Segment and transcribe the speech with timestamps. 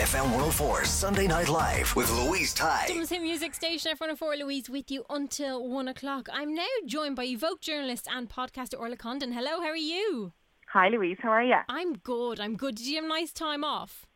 [0.00, 2.86] FM 104 Sunday Night Live with Louise Ty.
[2.88, 6.26] Dublin's Hit Music Station F104 Louise with you until one o'clock.
[6.32, 9.32] I'm now joined by Evoke journalist and podcaster Orla Condon.
[9.32, 10.32] Hello, how are you?
[10.72, 11.18] Hi, Louise.
[11.20, 11.56] How are you?
[11.68, 12.40] I'm good.
[12.40, 12.76] I'm good.
[12.76, 14.06] Did you have a nice time off?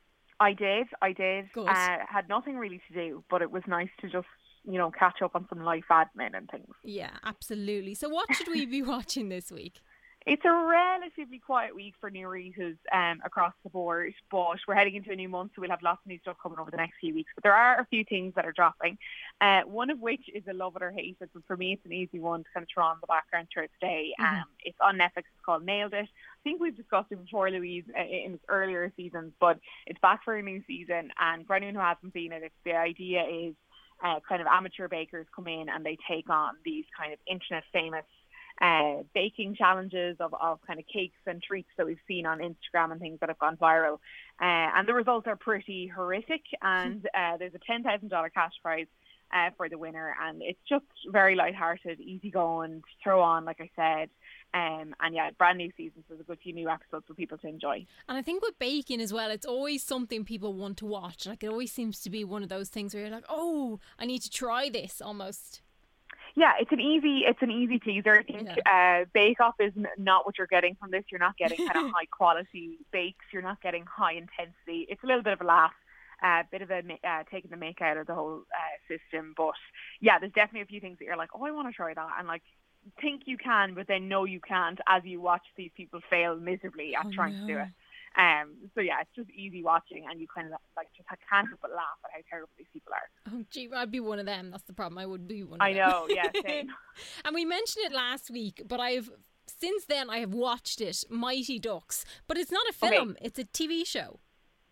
[0.40, 0.86] I did.
[1.02, 1.52] I did.
[1.52, 1.68] Good.
[1.68, 4.26] Uh, had nothing really to do, but it was nice to just,
[4.64, 6.72] you know, catch up on some life admin and things.
[6.82, 7.94] Yeah, absolutely.
[7.94, 9.82] So, what should we be watching this week?
[10.26, 14.94] It's a relatively quiet week for new releases um, across the board, but we're heading
[14.94, 16.94] into a new month, so we'll have lots of new stuff coming over the next
[16.98, 17.30] few weeks.
[17.34, 18.96] But there are a few things that are dropping,
[19.42, 21.28] uh, one of which is a love it or hate it.
[21.34, 23.68] But for me, it's an easy one to kind of throw on the background throughout
[23.78, 24.14] the day.
[24.18, 25.28] Um, it's on Netflix.
[25.28, 26.06] It's called Nailed It.
[26.06, 30.34] I think we've discussed it before, Louise, uh, in earlier seasons, but it's back for
[30.34, 31.10] a new season.
[31.20, 33.54] And for anyone who hasn't seen it, it's, the idea is
[34.02, 37.64] uh, kind of amateur bakers come in and they take on these kind of internet
[37.74, 38.04] famous
[38.60, 42.92] uh, baking challenges of, of kind of cakes and treats that we've seen on Instagram
[42.92, 43.94] and things that have gone viral.
[44.40, 46.42] Uh, and the results are pretty horrific.
[46.62, 48.86] And uh, there's a $10,000 cash prize
[49.34, 50.14] uh, for the winner.
[50.22, 54.10] And it's just very lighthearted, easygoing, to throw on, like I said.
[54.54, 57.36] Um, and yeah, brand new season, so there's a good few new episodes for people
[57.38, 57.84] to enjoy.
[58.08, 61.26] And I think with baking as well, it's always something people want to watch.
[61.26, 64.06] Like, it always seems to be one of those things where you're like, oh, I
[64.06, 65.60] need to try this almost.
[66.36, 68.18] Yeah, it's an easy it's an easy teaser.
[68.18, 71.04] I think uh, Bake Off is not what you're getting from this.
[71.10, 73.24] You're not getting kind of high quality bakes.
[73.32, 74.86] You're not getting high intensity.
[74.88, 75.72] It's a little bit of a laugh,
[76.22, 79.34] a uh, bit of a uh, taking the make out of the whole uh, system.
[79.36, 79.54] But
[80.00, 82.10] yeah, there's definitely a few things that you're like, oh, I want to try that,
[82.18, 82.42] and like
[83.00, 86.94] think you can, but then know you can't as you watch these people fail miserably
[86.94, 87.68] at Oh, trying to do it.
[88.16, 91.60] Um, so yeah, it's just easy watching, and you kind of like just can't help
[91.60, 93.32] but laugh at how terrible these people are.
[93.34, 94.50] Oh, gee, I'd be one of them.
[94.50, 94.98] That's the problem.
[94.98, 95.88] I would be one of them I them.
[95.88, 96.68] know, yeah, same.
[97.24, 99.10] and we mentioned it last week, but I've
[99.46, 102.04] since then I have watched it, Mighty Ducks.
[102.28, 102.96] But it's not a Okay.
[102.96, 104.20] film; it's a TV show.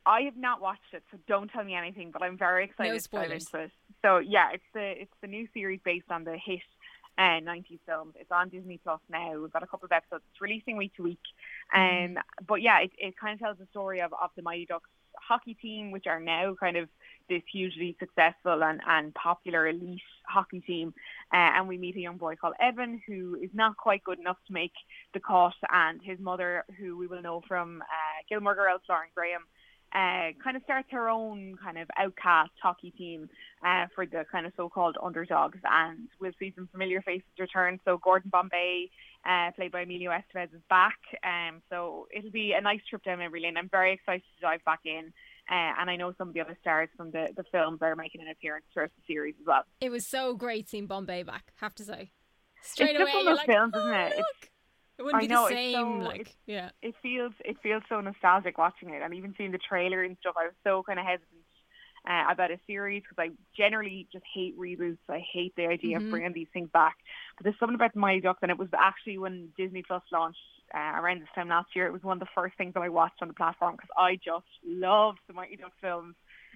[0.04, 2.10] I have not watched it, so don't tell me anything.
[2.12, 3.46] But I'm very excited to dive spoilers.
[3.54, 3.70] into it.
[4.02, 6.60] So yeah, it's the it's the new series based on the hit
[7.18, 8.12] uh, 90s film.
[8.18, 9.38] It's on Disney Plus now.
[9.38, 10.24] We've got a couple of episodes.
[10.30, 11.20] It's releasing week to week.
[11.74, 14.88] Um, but yeah, it, it kind of tells the story of, of the Mighty Ducks
[15.16, 16.88] hockey team, which are now kind of
[17.28, 20.94] this hugely successful and, and popular elite hockey team.
[21.32, 24.38] Uh, and we meet a young boy called Evan who is not quite good enough
[24.46, 24.72] to make
[25.14, 29.42] the cut, and his mother, who we will know from uh, Gilmore Girls, Lauren Graham,
[29.94, 33.28] uh, kind of starts her own kind of outcast hockey team
[33.64, 37.78] uh, for the kind of so-called underdogs, and we'll see some familiar faces return.
[37.84, 38.90] So Gordon Bombay,
[39.28, 40.98] uh, played by Emilio Estevez, is back.
[41.22, 43.56] Um, so it'll be a nice trip down memory lane.
[43.56, 45.12] I'm very excited to dive back in,
[45.50, 48.22] uh, and I know some of the other stars from the the films are making
[48.22, 49.64] an appearance throughout the series as well.
[49.80, 51.52] It was so great seeing Bombay back.
[51.56, 52.12] Have to say,
[52.62, 54.06] straight it's just away one you're of like, films, oh, isn't it?
[54.12, 54.51] It's, look."
[55.02, 55.72] It wouldn't I be know, the same.
[55.74, 56.70] so- like, it's- yeah.
[56.80, 60.36] it feels it feels so nostalgic watching it, and even seeing the trailer and stuff.
[60.38, 61.40] I was so kind of hesitant
[62.08, 64.98] uh, about a series because I generally just hate reboots.
[65.08, 66.04] I hate the idea Mhm.
[66.04, 66.96] of bringing these things back.
[67.36, 70.38] But there's something about Mighty Ducks, and it was actually when Disney Plus launched
[70.74, 71.86] uh, around this time last year.
[71.86, 74.16] It was one of the first things that I watched on the platform because I
[74.16, 76.14] just loved the Mighty Ducks films.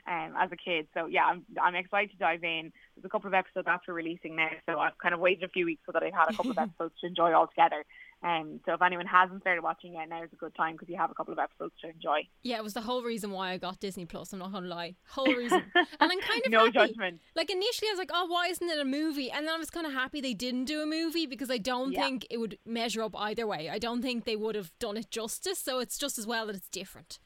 [0.09, 2.73] Um, as a kid, so yeah, I'm I'm excited to dive in.
[2.94, 5.65] There's a couple of episodes after releasing now, so I've kind of waited a few
[5.65, 7.85] weeks so that I've had a couple of episodes to enjoy all together.
[8.26, 10.96] Um, so if anyone hasn't started watching yet, now is a good time because you
[10.96, 12.23] have a couple of episodes to enjoy.
[12.43, 14.32] Yeah, it was the whole reason why I got Disney Plus.
[14.32, 15.62] I'm not gonna lie, whole reason.
[15.75, 16.73] and I'm kind of No happy.
[16.73, 17.20] judgment.
[17.37, 19.70] Like initially, I was like, "Oh, why isn't it a movie?" And then I was
[19.70, 22.02] kind of happy they didn't do a movie because I don't Yeah.
[22.02, 23.70] think it would measure up either way.
[23.70, 25.61] I don't think they would have done it justice.
[25.61, 27.20] So it's just as well that it's different.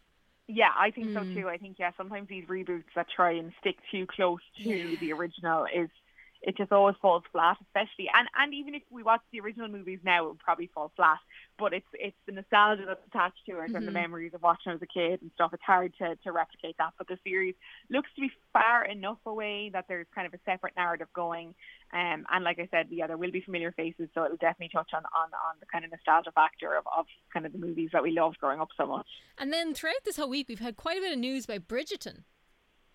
[0.48, 1.32] Yeah, I think so Mm.
[1.34, 1.48] too.
[1.48, 4.96] I think yeah, sometimes these reboots that try and stick too close to Yeah.
[4.98, 5.88] the original is
[6.42, 9.98] it just always falls flat, especially and and even if we watch the original movies
[10.04, 11.18] now, it would probably fall flat.
[11.58, 13.92] But it's it's the nostalgia that's attached to it and the Mm-hmm.
[13.92, 15.52] memories of watching as a kid and stuff.
[15.52, 16.94] It's hard to to replicate that.
[16.96, 17.54] But the series
[17.90, 21.54] looks to be far enough away that there's kind of a separate narrative going.
[21.92, 24.90] Um, and like I said, yeah, there will be familiar faces, so it'll definitely touch
[24.94, 28.02] on on, on the kind of nostalgia factor of, of kind of the movies that
[28.02, 29.06] we loved growing up so much.
[29.36, 32.24] And then throughout this whole week, we've had quite a bit of news about Bridgerton.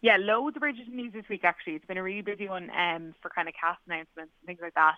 [0.05, 1.73] Yeah, loads of Bridgerton news this week actually.
[1.73, 4.75] It's been a really busy one um, for kind of cast announcements and things like
[4.75, 4.97] that.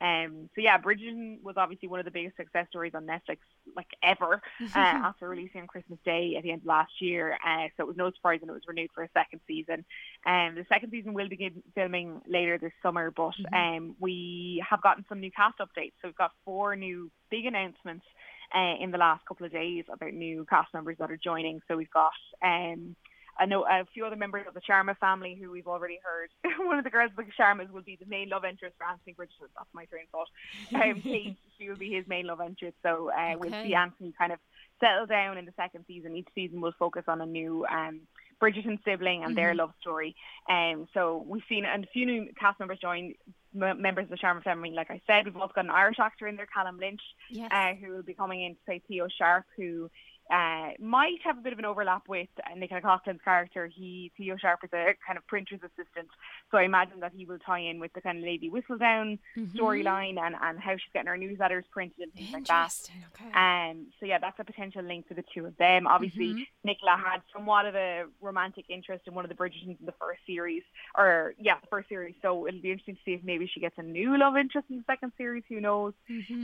[0.00, 3.36] Um, so yeah, Bridgerton was obviously one of the biggest success stories on Netflix
[3.76, 7.34] like ever uh, after releasing on Christmas Day at the end of last year.
[7.34, 9.84] Uh, so it was no surprise when it was renewed for a second season.
[10.26, 15.04] Um, the second season will begin filming later this summer, but um, we have gotten
[15.08, 15.92] some new cast updates.
[16.02, 18.06] So we've got four new big announcements
[18.52, 21.60] uh, in the last couple of days about new cast members that are joining.
[21.68, 22.10] So we've got
[22.42, 22.96] um,
[23.38, 26.30] I know a few other members of the Sharma family who we've already heard.
[26.66, 29.14] One of the girls of the Sharmas will be the main love interest for Anthony
[29.14, 29.48] Bridgerton.
[29.56, 30.26] That's my train of
[30.72, 30.82] thought.
[30.82, 32.76] Um, Kate, she will be his main love interest.
[32.82, 34.38] So uh, we'll see Anthony kind of
[34.80, 36.16] settle down in the second season.
[36.16, 38.00] Each season will focus on a new um,
[38.42, 40.14] Bridgerton sibling and their love story.
[40.48, 43.14] Um, so we've seen a few new cast members join
[43.60, 44.70] m- members of the Sharma family.
[44.70, 47.50] Like I said, we've also got an Irish actor in there, Calam Lynch, Yes.
[47.52, 49.90] uh, who will be coming in to play Theo Sharp, who
[50.30, 53.66] uh, might have a bit of an overlap with uh, Nicola Coughlan's character.
[53.66, 56.08] He Theo Sharp is a kind of printer's assistant,
[56.50, 59.18] so I imagine that he will tie in with the kind of Lady Whistledown
[59.54, 62.74] storyline and, and how she's getting her newsletters printed and things like that.
[63.14, 63.32] Okay.
[63.32, 65.86] Um, so yeah, that's a potential link for the two of them.
[65.86, 69.94] Obviously, Nicola had somewhat of a romantic interest in one of the Bridgertons in the
[69.98, 70.62] first series,
[70.96, 72.14] or yeah, the first series.
[72.22, 74.76] So it'll be interesting to see if maybe she gets a new love interest in
[74.78, 75.44] the second series.
[75.48, 75.94] Who knows?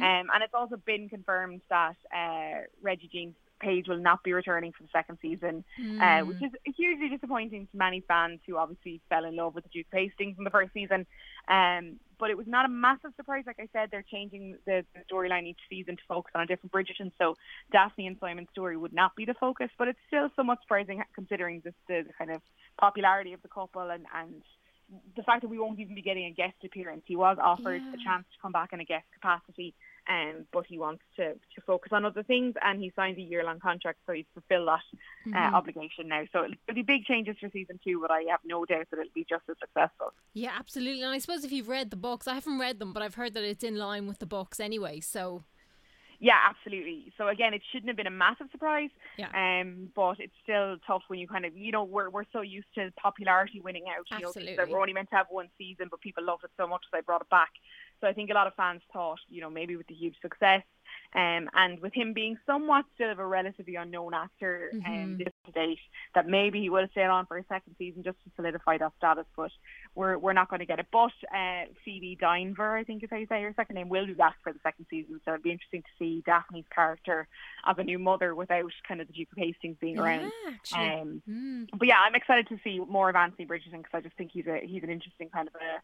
[0.01, 4.83] Um, and it's also been confirmed that uh, Regé-Jean Page will not be returning for
[4.83, 5.65] the second season,
[6.01, 9.71] uh, which is hugely disappointing to many fans who obviously fell in love with the
[9.71, 11.07] Duke Hastings in the first season.
[11.49, 13.45] Um, but it was not a massive surprise.
[13.47, 16.73] Like I said, they're changing the, the storyline each season to focus on a different
[16.73, 17.11] Bridgerton.
[17.19, 17.37] So
[17.73, 21.63] Daphne and Simon's story would not be the focus, but it's still somewhat surprising considering
[21.63, 22.43] just the, the kind of
[22.79, 24.43] popularity of the couple and, and
[25.17, 27.03] the fact that we won't even be getting a guest appearance.
[27.07, 29.75] He was offered a chance to come back in a guest capacity,
[30.09, 33.43] um, but he wants to, to focus on other things and he signed a year
[33.45, 36.25] long contract, so he's fulfilled that uh, obligation now.
[36.33, 39.13] So it'll be big changes for season two, but I have no doubt that it'll
[39.15, 40.13] be just as successful.
[40.35, 41.03] Yeah, absolutely.
[41.03, 43.35] And I suppose if you've read the books, I haven't read them, but I've heard
[43.35, 45.01] that it's in line with the books anyway.
[45.01, 45.45] So
[46.21, 47.13] Yeah, absolutely.
[47.19, 48.91] So again, it shouldn't have been a massive surprise.
[49.17, 49.29] Yeah.
[49.35, 52.69] Um, but it's still tough when you kind of, you know, we're we're so used
[52.77, 54.07] to popularity winning out.
[54.11, 54.73] You know, that Absolutely.
[54.73, 57.23] we're only meant to have one season, but people loved it so much they brought
[57.23, 57.51] it back.
[58.01, 60.63] So I think a lot of fans thought, you know, maybe with the huge success,
[61.15, 65.53] um, and with him being somewhat still of a relatively unknown actor, um, this to
[65.53, 65.79] date,
[66.15, 68.93] that maybe he would have stayed on for a second season just to solidify that
[68.99, 69.27] status.
[69.37, 69.51] But
[69.95, 70.87] we're we're not going to get it.
[70.93, 74.15] But uh, Phoebe Dynevor, I think is how you say her second name, will be
[74.15, 75.21] back for the second season.
[75.25, 77.29] So it'd be interesting to see Daphne's character
[77.67, 80.33] as a new mother without kind of the Duke of Hastings being around.
[80.47, 81.01] Yeah, actually.
[81.01, 81.69] Um, Mm.
[81.79, 84.47] but yeah, I'm excited to see more of Anthony Bridgerton because I just think he's
[84.47, 85.81] a he's an interesting kind of a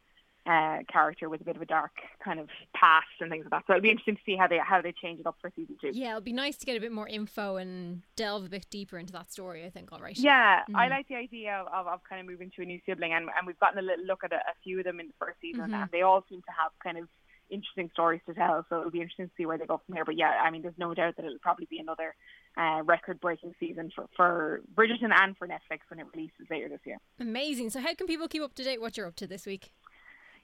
[0.46, 1.92] uh, character with a bit of a dark
[2.25, 3.64] kind of past and things like that.
[3.66, 5.76] So it'll be interesting to see how they how they change it up for season
[5.81, 5.90] two.
[5.92, 8.98] Yeah, it'll be nice to get a bit more info and delve a bit deeper
[8.98, 10.16] into that story, I think, all right.
[10.19, 10.90] Yeah, I Mm.
[10.90, 13.46] like the idea of, of, of kind of moving to a new sibling, and, and
[13.46, 15.60] we've gotten a little look at a, a few of them in the first season,
[15.62, 15.75] Mm-hmm.
[15.75, 17.08] and they all seem to have kind of
[17.50, 18.64] interesting stories to tell.
[18.69, 20.04] So it'll be interesting to see where they go from here.
[20.04, 22.14] But yeah, I mean, there's no doubt that it'll probably be another
[22.56, 26.99] uh, record-breaking season for, for Bridgerton and for Netflix when it releases later this year.
[27.18, 27.70] Amazing.
[27.70, 29.73] So, how can people keep up to date what you're up to this week?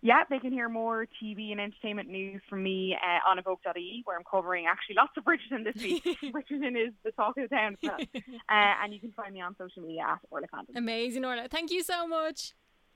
[0.07, 4.17] Yeah, they can hear more TV and entertainment news from me uh, on evoke.ie, where
[4.17, 6.05] I'm covering actually lots of Bridgerton this week.
[6.33, 7.77] Bridgerton is the talk of the town.
[7.85, 7.91] uh,
[8.49, 10.77] and you can find me on social media at Orla Condon.
[10.77, 11.49] Amazing, Orla.
[11.51, 12.55] Thank you so much.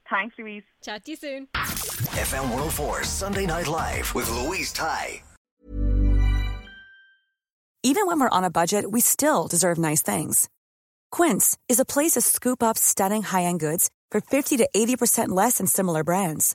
[0.08, 0.62] Thanks, Louise.
[0.84, 1.48] Chat to you soon.
[1.52, 5.24] FM 104 Sunday Night Live with Louise Ty.
[7.82, 10.48] Even when we're on a budget, we still deserve nice things.
[11.10, 15.58] Quince is a place to scoop up stunning high-end goods for 50 to 80% less
[15.58, 16.54] than similar brands.